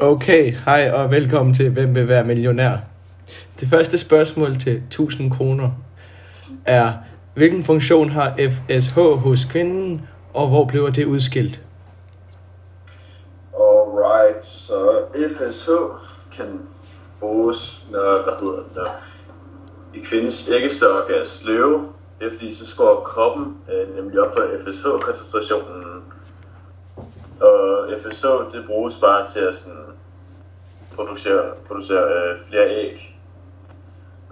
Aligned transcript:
Okay, 0.00 0.54
hej 0.64 0.90
og 0.90 1.10
velkommen 1.10 1.54
til 1.54 1.70
Hvem 1.70 1.94
vil 1.94 2.08
være 2.08 2.24
millionær? 2.24 2.76
Det 3.60 3.68
første 3.68 3.98
spørgsmål 3.98 4.58
til 4.60 4.76
1000 4.76 5.30
kroner 5.30 5.70
er, 6.64 6.92
hvilken 7.34 7.64
funktion 7.64 8.10
har 8.10 8.36
FSH 8.38 8.98
hos 8.98 9.44
kvinden, 9.44 10.08
og 10.34 10.48
hvor 10.48 10.64
bliver 10.64 10.90
det 10.90 11.04
udskilt? 11.04 11.60
Alright, 13.54 14.46
så 14.46 14.98
FSH 15.14 15.70
kan 16.36 16.60
bruges, 17.20 17.86
når, 17.90 18.22
hvad 18.24 18.34
hedder 18.40 18.62
det, 18.62 18.74
når 18.74 18.88
i 19.94 19.98
kvindens 20.04 20.50
æggestok 20.50 21.10
er 21.10 21.24
sløve, 21.24 21.88
efter 22.20 22.54
så 22.56 22.66
skår 22.66 23.00
kroppen 23.00 23.56
øh, 23.72 23.96
nemlig 23.96 24.20
op 24.20 24.34
for 24.34 24.42
FSH-koncentrationen. 24.64 25.87
FSO, 28.02 28.50
det 28.52 28.64
bruges 28.66 28.96
bare 28.96 29.26
til 29.26 29.40
at 29.40 29.54
sådan, 29.54 29.78
producere, 30.94 31.42
producere 31.66 32.02
øh, 32.02 32.38
flere 32.48 32.70
æg. 32.70 33.16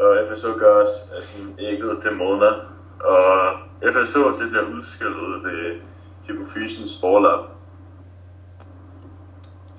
Og 0.00 0.16
FSO 0.30 0.48
gør 0.58 0.80
også, 0.80 0.92
at 1.18 1.24
sådan, 1.24 1.54
ægget 1.58 1.98
det 2.02 2.16
modner. 2.16 2.52
Og 3.00 3.58
FSO 3.92 4.28
det 4.28 4.50
bliver 4.50 4.64
udskillet 4.76 5.44
ved 5.44 5.80
hypofysens 6.26 7.00
forlap. 7.00 7.44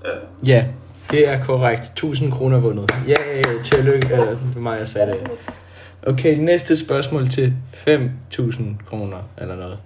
Ja. 0.05 0.11
Ja, 0.45 0.65
det 1.11 1.29
er 1.29 1.45
korrekt. 1.45 1.83
1000 1.83 2.31
kroner 2.31 2.59
vundet. 2.59 2.91
Ja, 3.07 3.41
tillykke. 3.63 4.07
Eller, 4.11 4.29
det 4.29 4.55
var 4.55 4.61
mig, 4.61 4.79
jeg 4.79 4.87
sagde 4.87 5.11
det. 5.11 5.31
Okay, 6.07 6.37
næste 6.37 6.77
spørgsmål 6.77 7.29
til 7.29 7.53
5000 7.73 8.77
kroner 8.89 9.17
eller 9.37 9.55
noget. 9.55 9.77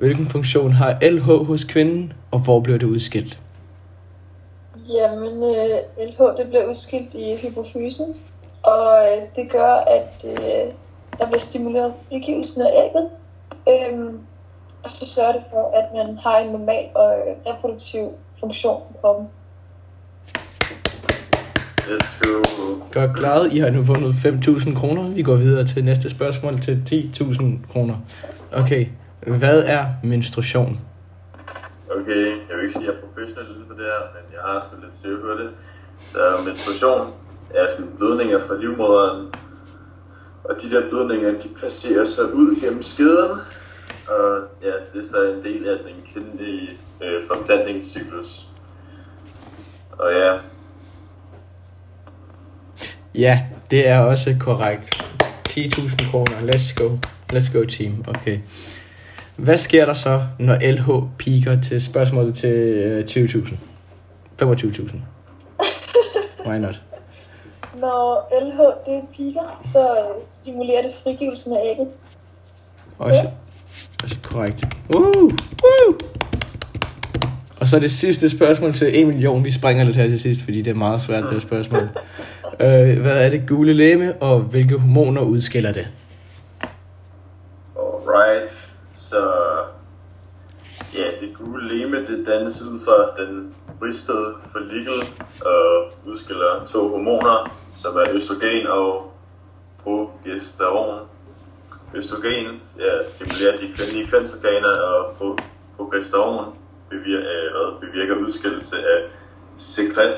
Hvilken 0.00 0.26
funktion 0.26 0.72
har 0.72 0.98
LH 1.02 1.46
hos 1.46 1.64
kvinden, 1.64 2.12
og 2.30 2.38
hvor 2.38 2.60
bliver 2.60 2.78
det 2.78 2.86
udskilt? 2.86 3.38
Jamen, 4.94 5.42
øh, 5.42 6.08
LH 6.08 6.18
det 6.36 6.46
bliver 6.48 6.70
udskilt 6.70 7.14
i 7.14 7.36
hypofysen, 7.42 8.06
og 8.62 8.96
øh, 9.06 9.22
det 9.36 9.50
gør, 9.50 9.72
at 9.96 10.24
øh, 10.24 10.72
der 11.18 11.26
bliver 11.26 11.38
stimuleret 11.38 11.92
frigivelsen 12.08 12.62
af 12.62 12.70
ægget. 12.84 13.10
Øhm, 13.68 14.18
og 14.82 14.90
så 14.90 15.06
sørger 15.06 15.32
det 15.32 15.42
for, 15.50 15.74
at 15.78 16.06
man 16.06 16.18
har 16.18 16.38
en 16.38 16.52
normal 16.52 16.84
og 16.94 17.12
øh, 17.12 17.52
reproduktiv 17.52 18.08
funktion 18.40 18.82
på 18.88 18.98
kroppen. 19.00 19.26
Godt 22.92 23.16
klaret. 23.16 23.52
I 23.52 23.58
har 23.58 23.70
nu 23.70 23.82
vundet 23.82 24.14
5.000 24.14 24.78
kroner. 24.78 25.08
Vi 25.08 25.22
går 25.22 25.36
videre 25.36 25.66
til 25.66 25.84
næste 25.84 26.10
spørgsmål 26.10 26.60
til 26.60 26.82
10.000 27.20 27.72
kroner. 27.72 27.94
Okay, 28.52 28.86
hvad 29.26 29.62
er 29.62 29.86
menstruation? 30.02 30.80
Okay, 31.90 32.26
jeg 32.48 32.56
vil 32.56 32.62
ikke 32.62 32.72
sige, 32.72 32.88
at 32.88 32.94
jeg 32.94 33.02
er 33.02 33.06
professionel 33.06 33.50
inden 33.50 33.64
for 33.66 33.74
det 33.74 33.84
her, 33.84 34.00
men 34.14 34.24
jeg 34.32 34.40
har 34.40 34.60
sgu 34.60 34.80
lidt 34.84 34.96
styr 34.96 35.20
på 35.20 35.28
det. 35.28 35.50
Så 36.06 36.42
menstruation 36.44 37.12
er 37.54 37.66
sådan 37.70 37.92
blødninger 37.98 38.40
fra 38.40 38.56
livmoderen, 38.56 39.26
og 40.44 40.56
de 40.62 40.70
der 40.70 40.88
blødninger, 40.90 41.30
de 41.30 41.48
passerer 41.60 42.04
sig 42.04 42.34
ud 42.34 42.60
gennem 42.60 42.82
skeden, 42.82 43.40
og 44.08 44.42
ja, 44.62 44.72
det 44.92 45.04
er 45.04 45.08
så 45.08 45.32
en 45.32 45.44
del 45.44 45.68
af 45.68 45.78
den 45.78 46.12
kvindelige 46.12 46.70
øh, 47.02 47.26
forplantningscyklus. 47.28 48.46
Og 49.92 50.12
ja, 50.12 50.38
Ja, 53.14 53.42
det 53.70 53.88
er 53.88 53.98
også 53.98 54.36
korrekt. 54.40 55.02
10.000 55.48 56.10
kroner. 56.10 56.40
Let's 56.40 56.74
go. 56.74 56.96
Let's 57.32 57.52
go 57.52 57.64
team. 57.64 58.04
Okay. 58.08 58.38
Hvad 59.42 59.58
sker 59.58 59.86
der 59.86 59.94
så, 59.94 60.22
når 60.38 60.54
LH 60.54 61.08
piker 61.18 61.60
til 61.60 61.82
spørgsmålet 61.82 62.34
til 62.34 62.50
øh, 62.50 63.04
20.000? 63.10 63.54
25.000. 64.42 64.96
Why 66.46 66.58
not? 66.58 66.80
Når 67.74 68.28
LH 68.42 68.58
det 68.86 69.02
piker, 69.16 69.58
så 69.60 69.80
øh, 69.80 70.22
stimulerer 70.28 70.82
det 70.82 70.94
frigivelsen 71.02 71.52
af 71.52 71.60
ægget. 71.70 71.88
Også, 72.98 73.32
også 74.04 74.16
korrekt. 74.22 74.64
Uh, 74.96 75.24
uh. 75.24 75.94
Og 77.60 77.68
så 77.68 77.78
det 77.78 77.92
sidste 77.92 78.30
spørgsmål 78.30 78.74
til 78.74 79.00
1 79.00 79.06
million. 79.06 79.44
Vi 79.44 79.52
springer 79.52 79.84
lidt 79.84 79.96
her 79.96 80.06
til 80.06 80.20
sidst, 80.20 80.42
fordi 80.42 80.62
det 80.62 80.70
er 80.70 80.74
meget 80.74 81.02
svært, 81.02 81.24
det 81.32 81.42
spørgsmål. 81.42 81.88
Øh, 82.60 83.00
hvad 83.00 83.24
er 83.24 83.30
det 83.30 83.48
gule 83.48 83.72
læme, 83.72 84.22
og 84.22 84.40
hvilke 84.40 84.78
hormoner 84.78 85.22
udskiller 85.22 85.72
det? 85.72 85.86
alright. 88.10 88.68
Så 88.96 89.32
ja, 90.94 91.10
det 91.20 91.36
gule 91.38 91.68
leme, 91.68 92.06
det 92.06 92.26
dannes 92.26 92.62
ud 92.62 92.80
fra 92.80 93.24
den 93.24 93.54
ristede 93.82 94.34
follikel 94.52 94.98
og 95.46 95.92
udskiller 96.06 96.66
to 96.66 96.88
hormoner, 96.88 97.56
som 97.76 97.96
er 97.96 98.10
østrogen 98.10 98.66
og 98.66 99.12
progesteron. 99.82 101.08
Østrogen 101.94 102.62
ja, 102.78 103.08
stimulerer 103.08 103.56
de 103.56 103.72
kvindelige 103.76 104.10
kønsorganer, 104.10 104.80
og 104.80 105.10
pro- 105.20 105.44
progesteron 105.76 106.54
bevirker, 106.90 107.72
øh, 107.72 107.80
bevirker 107.80 108.14
udskillelse 108.14 108.76
af 108.76 109.10
sekret, 109.58 110.14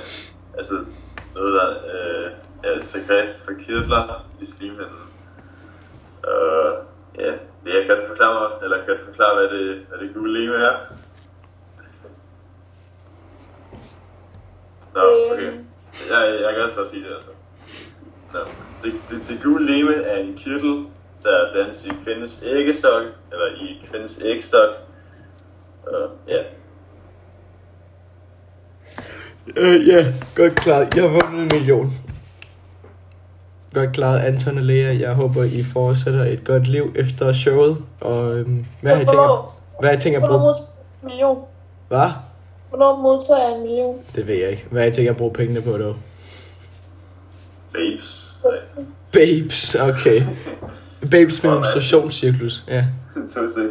altså 0.58 0.74
noget 1.34 1.52
der 1.52 1.68
øh, 1.70 2.30
er 2.64 2.82
sekret 2.82 3.36
for 3.44 3.52
kirtler 3.66 4.26
i 4.40 4.46
slimhinden. 4.46 5.02
Øh, 6.28 6.72
kan 7.86 7.96
du 7.96 8.06
forklare 8.06 8.34
mig, 8.40 8.64
eller 8.64 8.84
kan 8.84 8.96
du 8.96 9.04
forklare, 9.04 9.34
hvad 9.34 9.58
det, 9.58 9.86
hvad 9.88 9.98
det 9.98 10.14
gule 10.14 10.40
leme 10.40 10.54
er? 10.54 10.76
Nå, 14.94 15.02
okay. 15.32 15.42
Øhm. 15.42 15.66
Jeg, 16.10 16.40
jeg 16.42 16.54
kan 16.54 16.62
også 16.62 16.76
bare 16.76 16.88
sige 16.88 17.04
det, 17.04 17.14
altså. 17.14 17.30
Nå. 18.32 18.38
Det, 18.82 18.92
det, 19.10 19.22
det 19.28 19.40
gule 19.42 19.66
leme 19.66 19.94
er 19.94 20.16
en 20.16 20.36
kirtel, 20.36 20.86
der 21.22 21.52
dannes 21.54 21.84
i 21.84 21.90
kvindens 22.04 22.42
æggestok, 22.46 23.02
eller 23.32 23.46
i 23.46 23.80
kvindens 23.86 24.22
ægstok. 24.24 24.70
Uh, 25.86 26.10
ja, 26.28 26.42
Øh, 29.56 29.88
ja, 29.88 30.12
godt 30.34 30.54
klaret. 30.54 30.94
Jeg 30.94 31.02
har 31.02 31.10
vundet 31.10 31.42
en 31.42 31.48
million. 31.58 31.92
Godt 33.74 33.92
klaret, 33.92 34.18
Anton 34.20 34.58
og 34.58 34.64
Lea. 34.64 34.98
Jeg 34.98 35.12
håber, 35.14 35.42
I 35.44 35.62
fortsætter 35.72 36.24
et 36.24 36.44
godt 36.44 36.66
liv 36.68 36.92
efter 36.96 37.32
showet. 37.32 37.76
Og 38.00 38.34
øhm, 38.38 38.64
hvad 38.80 38.94
har 38.94 39.02
I 39.02 39.04
tænkt 39.06 39.20
jer- 39.20 39.58
hvad 39.80 39.90
har 39.90 39.96
I 39.96 40.00
tænkt 40.00 40.16
at 40.16 40.22
Hvornår 40.22 40.38
bruge? 40.38 40.48
modtager 40.48 40.66
jeg 40.78 41.02
en 41.02 41.08
million? 41.08 41.38
Hvad? 41.88 42.10
Hvornår 42.68 42.96
modtager 43.02 43.48
jeg 43.48 43.56
en 43.56 43.62
million? 43.62 43.98
Det 44.16 44.26
ved 44.26 44.34
jeg 44.34 44.50
ikke. 44.50 44.66
Hvad 44.70 44.82
har 44.82 44.88
I 44.88 44.92
tænkt 44.92 45.10
at 45.10 45.16
bruge 45.16 45.32
pengene 45.32 45.62
på, 45.62 45.70
dog? 45.78 45.96
babes. 47.72 48.32
Babes, 49.12 49.74
okay. 49.74 50.22
Babes 51.10 51.42
menstruationscyklus, 51.44 52.64
ja. 52.68 52.84
Så 53.28 53.48
se. 53.54 53.70